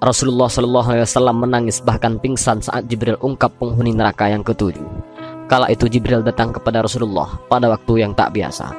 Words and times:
Rasulullah 0.00 0.48
Shallallahu 0.48 0.96
Alaihi 0.96 1.04
Wasallam 1.04 1.44
menangis 1.44 1.76
bahkan 1.84 2.16
pingsan 2.16 2.64
saat 2.64 2.88
Jibril 2.88 3.20
ungkap 3.20 3.52
penghuni 3.60 3.92
neraka 3.92 4.32
yang 4.32 4.40
ketujuh. 4.40 4.80
Kala 5.44 5.68
itu 5.68 5.92
Jibril 5.92 6.24
datang 6.24 6.56
kepada 6.56 6.80
Rasulullah 6.80 7.36
pada 7.52 7.68
waktu 7.68 8.00
yang 8.00 8.16
tak 8.16 8.32
biasa. 8.32 8.72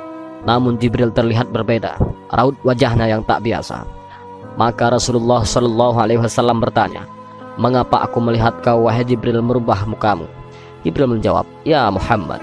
Namun 0.50 0.82
Jibril 0.82 1.14
terlihat 1.14 1.54
berbeda, 1.54 2.02
raut 2.34 2.58
wajahnya 2.66 3.06
yang 3.06 3.22
tak 3.22 3.46
biasa. 3.46 3.86
Maka 4.58 4.98
Rasulullah 4.98 5.46
Shallallahu 5.46 5.98
Alaihi 6.02 6.26
Wasallam 6.26 6.58
bertanya, 6.58 7.06
Mengapa 7.54 8.02
aku 8.02 8.18
melihat 8.18 8.58
kau 8.66 8.90
wahai 8.90 9.06
Jibril 9.06 9.46
merubah 9.46 9.86
mukamu? 9.86 10.26
Jibril 10.82 11.06
menjawab, 11.06 11.46
Ya 11.62 11.86
Muhammad, 11.94 12.42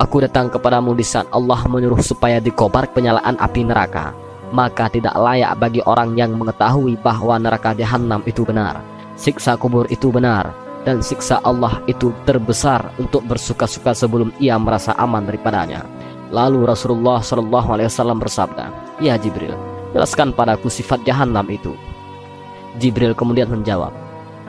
aku 0.00 0.24
datang 0.24 0.48
kepadamu 0.48 0.96
di 0.96 1.04
saat 1.04 1.28
Allah 1.28 1.60
menyuruh 1.68 2.00
supaya 2.00 2.40
dikobar 2.40 2.88
penyalaan 2.88 3.36
api 3.36 3.68
neraka 3.68 4.16
maka 4.54 4.86
tidak 4.86 5.18
layak 5.18 5.58
bagi 5.58 5.82
orang 5.82 6.14
yang 6.14 6.38
mengetahui 6.38 6.94
bahwa 7.02 7.42
neraka 7.42 7.74
jahanam 7.74 8.22
itu 8.22 8.46
benar, 8.46 8.78
siksa 9.18 9.58
kubur 9.58 9.90
itu 9.90 10.14
benar, 10.14 10.54
dan 10.86 11.02
siksa 11.02 11.42
Allah 11.42 11.82
itu 11.90 12.14
terbesar 12.22 12.94
untuk 13.02 13.26
bersuka-suka 13.26 13.90
sebelum 13.90 14.30
ia 14.38 14.54
merasa 14.54 14.94
aman 14.94 15.26
daripadanya. 15.26 15.82
Lalu 16.30 16.70
Rasulullah 16.70 17.18
Shallallahu 17.18 17.68
Alaihi 17.74 17.90
Wasallam 17.90 18.22
bersabda, 18.22 18.70
Ya 19.02 19.18
Jibril, 19.18 19.58
jelaskan 19.90 20.30
padaku 20.30 20.70
sifat 20.70 21.02
jahanam 21.02 21.50
itu. 21.50 21.74
Jibril 22.78 23.10
kemudian 23.18 23.50
menjawab, 23.50 23.90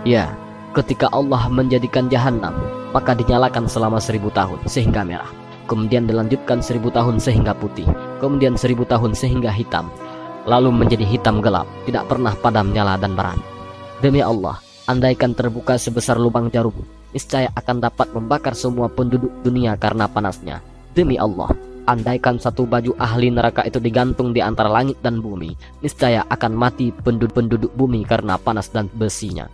Ya, 0.05 0.38
ketika 0.77 1.09
Allah 1.09 1.49
menjadikan 1.49 2.13
jahanam, 2.13 2.53
maka 2.94 3.17
dinyalakan 3.17 3.66
selama 3.66 3.97
seribu 3.97 4.30
tahun 4.30 4.61
sehingga 4.69 5.02
merah 5.02 5.45
kemudian 5.65 6.05
dilanjutkan 6.09 6.61
seribu 6.63 6.89
tahun 6.93 7.17
sehingga 7.21 7.53
putih, 7.57 7.85
kemudian 8.21 8.55
seribu 8.55 8.85
tahun 8.85 9.13
sehingga 9.13 9.51
hitam, 9.51 9.89
lalu 10.45 10.69
menjadi 10.69 11.05
hitam 11.05 11.41
gelap, 11.41 11.65
tidak 11.89 12.05
pernah 12.09 12.33
padam 12.38 12.71
nyala 12.71 12.95
dan 12.97 13.17
berat. 13.17 13.38
Demi 13.99 14.21
Allah, 14.21 14.61
andaikan 14.85 15.33
terbuka 15.33 15.75
sebesar 15.75 16.22
lubang 16.22 16.53
jarum, 16.53 16.77
niscaya 17.11 17.49
akan 17.57 17.81
dapat 17.81 18.07
membakar 18.13 18.53
semua 18.53 18.85
penduduk 18.88 19.33
dunia 19.41 19.73
karena 19.75 20.05
panasnya. 20.05 20.61
Demi 20.94 21.17
Allah, 21.17 21.52
andaikan 21.89 22.38
satu 22.41 22.66
baju 22.66 22.94
ahli 22.97 23.29
neraka 23.33 23.66
itu 23.66 23.81
digantung 23.81 24.33
di 24.33 24.41
antara 24.41 24.69
langit 24.69 24.97
dan 25.02 25.22
bumi, 25.22 25.53
niscaya 25.81 26.25
akan 26.29 26.53
mati 26.53 26.94
penduduk-penduduk 26.94 27.73
bumi 27.73 28.05
karena 28.05 28.38
panas 28.38 28.69
dan 28.69 28.89
besinya. 28.94 29.50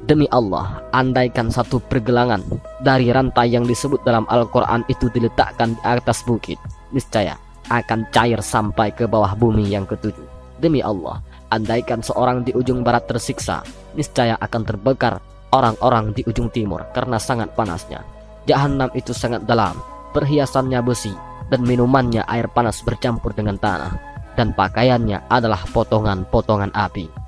Demi 0.00 0.24
Allah, 0.32 0.80
andaikan 0.96 1.52
satu 1.52 1.76
pergelangan 1.76 2.40
dari 2.80 3.12
rantai 3.12 3.52
yang 3.52 3.68
disebut 3.68 4.00
dalam 4.00 4.24
Al-Quran 4.32 4.80
itu 4.88 5.12
diletakkan 5.12 5.76
di 5.76 5.82
atas 5.84 6.24
bukit, 6.24 6.56
niscaya 6.88 7.36
akan 7.68 8.08
cair 8.08 8.40
sampai 8.40 8.96
ke 8.96 9.04
bawah 9.04 9.36
bumi 9.36 9.68
yang 9.68 9.84
ketujuh. 9.84 10.24
Demi 10.56 10.80
Allah, 10.80 11.20
andaikan 11.52 12.00
seorang 12.00 12.48
di 12.48 12.56
ujung 12.56 12.80
barat 12.80 13.04
tersiksa, 13.12 13.60
niscaya 13.92 14.40
akan 14.40 14.62
terbakar 14.64 15.20
orang-orang 15.52 16.16
di 16.16 16.24
ujung 16.24 16.48
timur 16.48 16.80
karena 16.96 17.20
sangat 17.20 17.52
panasnya. 17.52 18.00
Jahanam 18.48 18.88
itu 18.96 19.12
sangat 19.12 19.44
dalam, 19.44 19.76
perhiasannya 20.16 20.80
besi, 20.80 21.12
dan 21.52 21.60
minumannya 21.60 22.24
air 22.24 22.48
panas 22.48 22.80
bercampur 22.80 23.36
dengan 23.36 23.60
tanah, 23.60 23.94
dan 24.34 24.56
pakaiannya 24.56 25.28
adalah 25.28 25.60
potongan-potongan 25.76 26.72
api. 26.72 27.19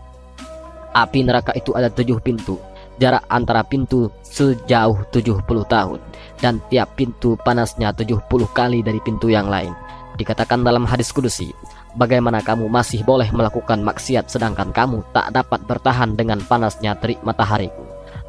Api 0.93 1.25
neraka 1.25 1.57
itu 1.57 1.73
ada 1.73 1.89
tujuh 1.89 2.21
pintu. 2.21 2.61
Jarak 3.01 3.25
antara 3.33 3.65
pintu 3.65 4.13
sejauh 4.21 5.01
70 5.11 5.43
tahun 5.67 5.99
dan 6.45 6.61
tiap 6.69 6.93
pintu 6.95 7.35
panasnya 7.41 7.91
70 7.91 8.29
kali 8.53 8.85
dari 8.85 9.01
pintu 9.01 9.33
yang 9.33 9.49
lain. 9.49 9.73
Dikatakan 10.21 10.61
dalam 10.61 10.85
hadis 10.85 11.09
kudusi, 11.09 11.51
bagaimana 11.97 12.45
kamu 12.45 12.69
masih 12.69 13.01
boleh 13.03 13.33
melakukan 13.33 13.81
maksiat 13.81 14.29
sedangkan 14.29 14.71
kamu 14.77 15.01
tak 15.17 15.33
dapat 15.33 15.65
bertahan 15.65 16.13
dengan 16.15 16.39
panasnya 16.45 16.93
terik 17.01 17.19
matahariku? 17.25 17.81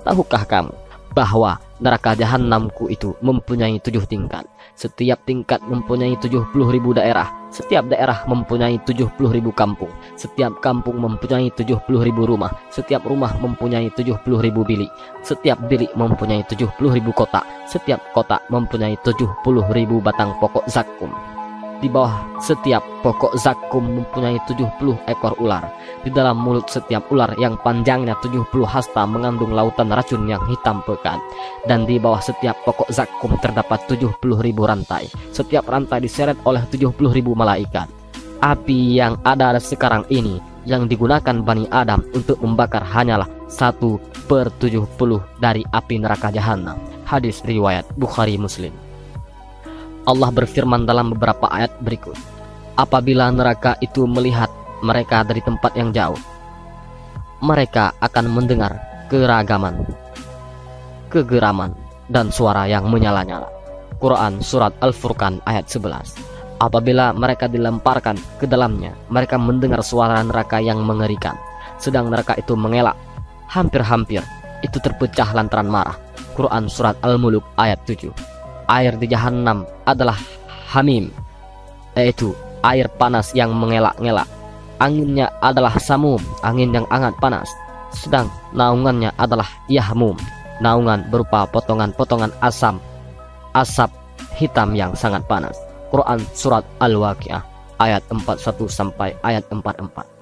Tahukah 0.08 0.48
kamu 0.48 0.83
bahwa 1.14 1.62
neraka 1.78 2.18
jahanamku 2.18 2.90
itu 2.90 3.14
mempunyai 3.22 3.78
tujuh 3.80 4.04
tingkat. 4.10 4.50
Setiap 4.74 5.22
tingkat 5.30 5.62
mempunyai 5.62 6.18
tujuh 6.18 6.50
puluh 6.50 6.74
ribu 6.74 6.98
daerah. 6.98 7.30
Setiap 7.54 7.86
daerah 7.86 8.26
mempunyai 8.26 8.82
tujuh 8.82 9.06
puluh 9.14 9.30
ribu 9.30 9.54
kampung. 9.54 9.94
Setiap 10.18 10.58
kampung 10.66 10.98
mempunyai 10.98 11.54
tujuh 11.54 11.78
puluh 11.86 12.02
ribu 12.02 12.26
rumah. 12.26 12.50
Setiap 12.74 13.06
rumah 13.06 13.38
mempunyai 13.38 13.94
tujuh 13.94 14.18
puluh 14.26 14.42
ribu 14.42 14.66
bilik. 14.66 14.90
Setiap 15.22 15.62
bilik 15.70 15.94
mempunyai 15.94 16.42
tujuh 16.50 16.74
puluh 16.82 16.98
ribu 16.98 17.14
kota. 17.14 17.46
Setiap 17.70 18.02
kota 18.18 18.42
mempunyai 18.50 18.98
tujuh 19.06 19.30
puluh 19.46 19.64
ribu 19.70 20.02
batang 20.02 20.34
pokok 20.42 20.66
zakum. 20.66 21.14
Di 21.84 21.92
bawah 21.92 22.40
setiap 22.40 22.80
pokok 23.04 23.36
zakum 23.36 23.84
mempunyai 23.84 24.40
70 24.48 25.04
ekor 25.04 25.36
ular. 25.44 25.68
Di 26.00 26.08
dalam 26.08 26.40
mulut 26.40 26.72
setiap 26.72 27.12
ular 27.12 27.36
yang 27.36 27.60
panjangnya 27.60 28.16
70 28.24 28.48
hasta 28.64 29.04
mengandung 29.04 29.52
lautan 29.52 29.92
racun 29.92 30.24
yang 30.24 30.40
hitam 30.48 30.80
pekat. 30.88 31.20
Dan 31.68 31.84
di 31.84 32.00
bawah 32.00 32.24
setiap 32.24 32.56
pokok 32.64 32.88
zakum 32.88 33.36
terdapat 33.44 33.84
70 33.92 34.16
ribu 34.40 34.64
rantai. 34.64 35.12
Setiap 35.36 35.68
rantai 35.68 36.00
diseret 36.00 36.40
oleh 36.48 36.64
70 36.72 36.96
ribu 37.12 37.36
malaikat. 37.36 37.92
Api 38.40 38.96
yang 38.96 39.20
ada 39.28 39.52
sekarang 39.60 40.08
ini 40.08 40.40
yang 40.64 40.88
digunakan 40.88 41.44
Bani 41.44 41.68
Adam 41.68 42.00
untuk 42.16 42.40
membakar 42.40 42.88
hanyalah 42.88 43.28
satu 43.52 44.00
per 44.32 44.56
70 44.56 44.88
dari 45.36 45.68
api 45.68 46.00
neraka 46.00 46.32
jahanam. 46.32 46.80
Hadis 47.04 47.44
riwayat 47.44 47.84
Bukhari 48.00 48.40
Muslim. 48.40 48.83
Allah 50.04 50.30
berfirman 50.36 50.84
dalam 50.84 51.16
beberapa 51.16 51.48
ayat 51.48 51.72
berikut. 51.80 52.16
Apabila 52.76 53.32
neraka 53.32 53.80
itu 53.80 54.04
melihat 54.04 54.52
mereka 54.84 55.24
dari 55.24 55.40
tempat 55.40 55.72
yang 55.80 55.96
jauh, 55.96 56.20
mereka 57.40 57.96
akan 58.04 58.26
mendengar 58.28 58.76
keragaman, 59.08 59.88
kegeraman, 61.08 61.72
dan 62.12 62.28
suara 62.34 62.68
yang 62.68 62.92
menyala-nyala. 62.92 63.48
Quran 64.04 64.44
Surat 64.44 64.76
Al-Furqan 64.84 65.40
ayat 65.48 65.72
11 65.72 66.60
Apabila 66.60 67.16
mereka 67.16 67.48
dilemparkan 67.48 68.20
ke 68.40 68.44
dalamnya, 68.44 68.92
mereka 69.08 69.40
mendengar 69.40 69.80
suara 69.80 70.20
neraka 70.20 70.60
yang 70.60 70.84
mengerikan. 70.84 71.40
Sedang 71.80 72.12
neraka 72.12 72.36
itu 72.36 72.56
mengelak. 72.60 72.96
Hampir-hampir 73.48 74.24
itu 74.60 74.78
terpecah 74.80 75.32
lantaran 75.32 75.68
marah. 75.68 75.96
Quran 76.36 76.68
Surat 76.68 76.98
Al-Muluk 77.06 77.46
ayat 77.56 77.80
7 77.86 78.33
air 78.68 78.96
di 78.98 79.08
jahanam 79.10 79.68
adalah 79.88 80.18
hamim, 80.72 81.12
yaitu 81.98 82.34
air 82.64 82.88
panas 82.98 83.32
yang 83.36 83.52
mengelak-ngelak. 83.54 84.28
Anginnya 84.82 85.32
adalah 85.40 85.78
samum, 85.80 86.20
angin 86.42 86.74
yang 86.74 86.88
hangat 86.90 87.16
panas. 87.22 87.48
Sedang 87.94 88.28
naungannya 88.52 89.14
adalah 89.22 89.48
yahmum, 89.70 90.18
naungan 90.60 91.06
berupa 91.14 91.46
potongan-potongan 91.48 92.34
asam, 92.42 92.82
asap 93.54 93.94
hitam 94.36 94.74
yang 94.74 94.92
sangat 94.98 95.22
panas. 95.30 95.56
Quran 95.94 96.20
Surat 96.34 96.66
Al-Waqiah 96.82 97.46
ayat 97.78 98.02
41 98.10 98.66
sampai 98.66 99.14
ayat 99.22 99.46
44. 99.54 100.14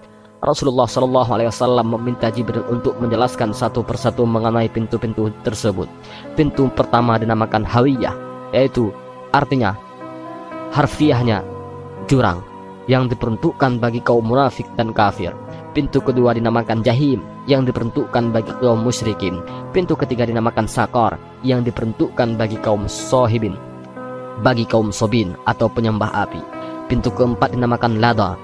Rasulullah 0.41 0.89
Shallallahu 0.89 1.31
Alaihi 1.37 1.49
Wasallam 1.53 1.93
meminta 1.93 2.33
Jibril 2.33 2.65
untuk 2.65 2.97
menjelaskan 2.97 3.53
satu 3.53 3.85
persatu 3.85 4.25
mengenai 4.25 4.67
pintu-pintu 4.73 5.29
tersebut. 5.45 5.85
Pintu 6.33 6.65
pertama 6.73 7.21
dinamakan 7.21 7.61
Hawiyah, 7.61 8.30
yaitu 8.51 8.91
artinya 9.31 9.75
harfiahnya 10.71 11.43
jurang 12.07 12.43
yang 12.87 13.07
diperuntukkan 13.07 13.79
bagi 13.79 14.03
kaum 14.03 14.25
munafik 14.25 14.67
dan 14.75 14.91
kafir. 14.91 15.31
Pintu 15.71 16.03
kedua 16.03 16.35
dinamakan 16.35 16.83
Jahim 16.83 17.23
yang 17.47 17.63
diperuntukkan 17.63 18.35
bagi 18.35 18.51
kaum 18.59 18.83
musyrikin. 18.83 19.39
Pintu 19.71 19.95
ketiga 19.95 20.27
dinamakan 20.27 20.67
Sakor 20.67 21.15
yang 21.47 21.63
diperuntukkan 21.63 22.35
bagi 22.35 22.59
kaum 22.59 22.91
sohibin, 22.91 23.55
bagi 24.43 24.67
kaum 24.67 24.91
sobin 24.91 25.31
atau 25.47 25.71
penyembah 25.71 26.11
api. 26.27 26.43
Pintu 26.91 27.07
keempat 27.15 27.55
dinamakan 27.55 28.03
Lada 28.03 28.35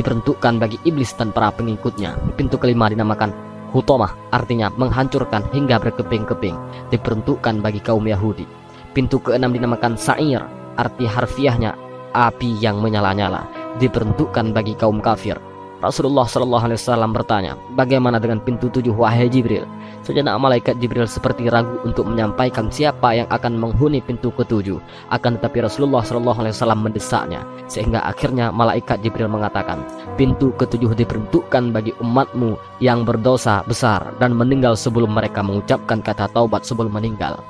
diperuntukkan 0.00 0.56
bagi 0.56 0.80
iblis 0.88 1.12
dan 1.12 1.28
para 1.28 1.52
pengikutnya. 1.52 2.16
Pintu 2.40 2.56
kelima 2.56 2.88
dinamakan 2.88 3.52
Hutomah 3.72 4.12
artinya 4.28 4.68
menghancurkan 4.76 5.48
hingga 5.48 5.80
berkeping-keping 5.80 6.56
diperuntukkan 6.92 7.64
bagi 7.64 7.80
kaum 7.80 8.04
Yahudi. 8.04 8.61
Pintu 8.92 9.16
keenam 9.24 9.56
dinamakan 9.56 9.96
Sa'ir, 9.96 10.44
arti 10.76 11.08
harfiahnya 11.08 11.72
api 12.12 12.60
yang 12.60 12.84
menyala-nyala, 12.84 13.48
diperuntukkan 13.80 14.52
bagi 14.52 14.76
kaum 14.76 15.00
kafir. 15.00 15.40
Rasulullah 15.82 16.28
Shallallahu 16.28 16.70
Alaihi 16.70 16.78
Wasallam 16.78 17.10
bertanya, 17.10 17.58
bagaimana 17.74 18.22
dengan 18.22 18.38
pintu 18.38 18.70
tujuh 18.70 18.94
wahai 18.94 19.26
Jibril? 19.26 19.66
Sejenak 20.06 20.38
malaikat 20.38 20.78
Jibril 20.78 21.10
seperti 21.10 21.50
ragu 21.50 21.74
untuk 21.82 22.06
menyampaikan 22.06 22.70
siapa 22.70 23.18
yang 23.18 23.26
akan 23.34 23.58
menghuni 23.58 23.98
pintu 23.98 24.30
ketujuh. 24.30 24.78
Akan 25.10 25.40
tetapi 25.40 25.66
Rasulullah 25.66 26.06
Shallallahu 26.06 26.38
Alaihi 26.44 26.54
Wasallam 26.54 26.86
mendesaknya, 26.86 27.40
sehingga 27.66 28.04
akhirnya 28.06 28.54
malaikat 28.54 29.02
Jibril 29.02 29.26
mengatakan, 29.26 29.82
pintu 30.14 30.54
ketujuh 30.54 30.94
diperuntukkan 30.94 31.74
bagi 31.74 31.96
umatmu 31.98 32.54
yang 32.78 33.02
berdosa 33.02 33.66
besar 33.66 34.14
dan 34.22 34.38
meninggal 34.38 34.78
sebelum 34.78 35.10
mereka 35.10 35.42
mengucapkan 35.42 35.98
kata 35.98 36.30
taubat 36.30 36.62
sebelum 36.62 36.94
meninggal. 36.94 37.42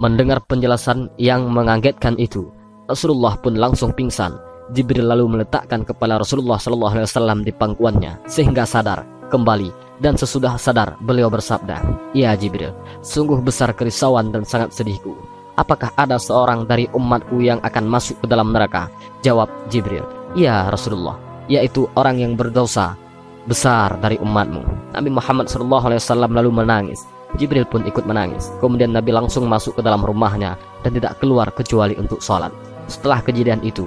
Mendengar 0.00 0.40
penjelasan 0.48 1.12
yang 1.20 1.52
mengagetkan 1.52 2.16
itu, 2.16 2.48
Rasulullah 2.88 3.36
pun 3.36 3.52
langsung 3.52 3.92
pingsan. 3.92 4.32
Jibril 4.72 5.04
lalu 5.04 5.28
meletakkan 5.28 5.84
kepala 5.84 6.16
Rasulullah 6.16 6.56
Shallallahu 6.56 6.94
Alaihi 6.96 7.08
Wasallam 7.12 7.38
di 7.44 7.52
pangkuannya 7.52 8.24
sehingga 8.24 8.64
sadar 8.64 9.04
kembali 9.28 9.68
dan 10.00 10.16
sesudah 10.16 10.56
sadar 10.56 10.96
beliau 11.04 11.28
bersabda, 11.28 11.84
Ya 12.16 12.32
Jibril, 12.32 12.72
sungguh 13.04 13.44
besar 13.44 13.76
kerisauan 13.76 14.32
dan 14.32 14.48
sangat 14.48 14.72
sedihku. 14.72 15.12
Apakah 15.60 15.92
ada 16.00 16.16
seorang 16.16 16.64
dari 16.64 16.88
umatku 16.96 17.44
yang 17.44 17.60
akan 17.60 17.84
masuk 17.84 18.24
ke 18.24 18.26
dalam 18.32 18.56
neraka? 18.56 18.88
Jawab 19.20 19.52
Jibril, 19.68 20.08
Ya 20.32 20.64
Rasulullah, 20.72 21.20
yaitu 21.44 21.84
orang 21.92 22.16
yang 22.24 22.40
berdosa 22.40 22.96
besar 23.44 24.00
dari 24.00 24.16
umatmu. 24.16 24.64
Nabi 24.96 25.12
Muhammad 25.12 25.52
SAW 25.52 25.92
lalu 26.24 26.48
menangis. 26.48 27.04
Jibril 27.38 27.68
pun 27.68 27.86
ikut 27.86 28.02
menangis. 28.08 28.50
Kemudian 28.58 28.90
Nabi 28.90 29.14
langsung 29.14 29.46
masuk 29.46 29.78
ke 29.78 29.82
dalam 29.86 30.02
rumahnya 30.02 30.58
dan 30.82 30.90
tidak 30.96 31.20
keluar 31.22 31.50
kecuali 31.54 31.94
untuk 31.94 32.18
sholat. 32.18 32.50
Setelah 32.90 33.22
kejadian 33.22 33.62
itu, 33.62 33.86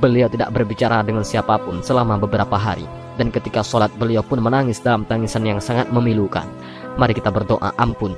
beliau 0.00 0.30
tidak 0.30 0.54
berbicara 0.54 1.04
dengan 1.04 1.26
siapa 1.26 1.60
pun 1.60 1.84
selama 1.84 2.16
beberapa 2.16 2.56
hari. 2.56 2.88
Dan 3.18 3.34
ketika 3.34 3.66
sholat 3.66 3.90
beliau 3.98 4.22
pun 4.22 4.38
menangis 4.38 4.78
dalam 4.78 5.02
tangisan 5.04 5.42
yang 5.42 5.58
sangat 5.58 5.90
memilukan. 5.90 6.46
Mari 6.96 7.18
kita 7.18 7.34
berdoa 7.34 7.74
ampun. 7.76 8.14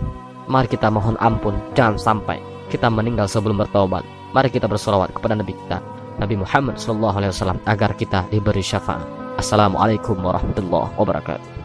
Mari 0.46 0.68
kita 0.68 0.92
mohon 0.92 1.16
ampun. 1.18 1.56
Jangan 1.72 1.96
sampai 1.96 2.38
kita 2.70 2.86
meninggal 2.86 3.26
sebelum 3.26 3.58
bertobat. 3.58 4.06
Mari 4.30 4.46
kita 4.52 4.70
bersolawat 4.70 5.10
kepada 5.10 5.34
Nabi 5.34 5.58
kita, 5.58 5.82
Nabi 6.22 6.38
Muhammad 6.38 6.78
SAW 6.78 7.58
agar 7.66 7.90
kita 7.98 8.30
diberi 8.30 8.62
syafaat. 8.62 9.02
Assalamualaikum 9.40 10.14
warahmatullahi 10.22 10.94
wabarakatuh. 10.94 11.59